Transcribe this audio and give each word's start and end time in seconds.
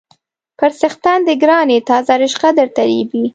_پر 0.59 0.71
څښتن 0.79 1.19
دې 1.27 1.35
ګران 1.43 1.67
يې، 1.73 1.79
تازه 1.89 2.13
رشقه 2.21 2.49
درته 2.59 2.81
رېبي. 2.89 3.23